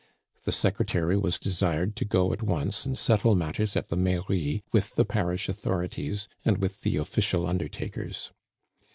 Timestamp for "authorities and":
5.47-6.57